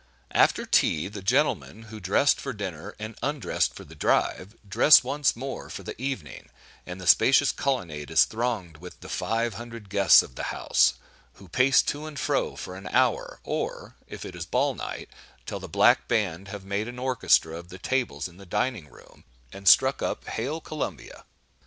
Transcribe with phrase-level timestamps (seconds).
[0.31, 5.35] After tea, the gentlemen who dressed for dinner and "undressed" for their drive, dress once
[5.35, 6.49] more for the evening,
[6.87, 10.95] and the spacious Colonnade is thronged with the five hundred guests of the house,
[11.33, 15.07] who pace to and fro for an hour, or, if it is a ball night,
[15.45, 19.23] till the black band have made an orchestra of the tables in the dining room,
[19.53, 21.25] and struck up "Hail, Columbia!"